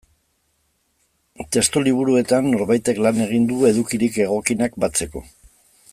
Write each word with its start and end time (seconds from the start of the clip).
Testu 1.57 1.83
liburuetan 1.87 2.49
norbaitek 2.55 3.03
lan 3.07 3.23
egin 3.29 3.47
du 3.53 3.61
edukirik 3.73 4.19
egokienak 4.25 4.83
batzeko. 4.87 5.25